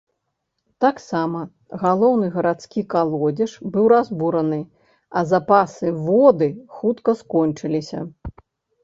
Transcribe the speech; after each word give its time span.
Таксама, 0.83 1.39
галоўны 1.83 2.29
гарадскі 2.37 2.81
калодзеж 2.93 3.53
быў 3.75 3.85
разбураны, 3.93 4.59
а 5.21 5.23
запасы 5.33 5.93
воды 6.07 6.49
хутка 6.79 7.11
скончыліся. 7.21 7.99